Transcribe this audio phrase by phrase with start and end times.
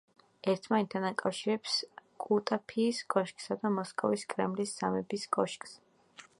[0.51, 1.75] ერთმანეთთან აკავშირებს
[2.25, 5.81] კუტაფიის კოშკსა და მოსკოვის კრემლის სამების კოშკს.